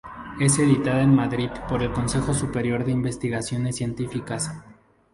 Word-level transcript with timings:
Es 0.39 0.57
editada 0.57 1.03
en 1.03 1.13
Madrid 1.13 1.51
por 1.69 1.83
el 1.83 1.93
Consejo 1.93 2.33
Superior 2.33 2.83
de 2.83 2.91
Investigaciones 2.91 3.75
Científicas. 3.75 4.51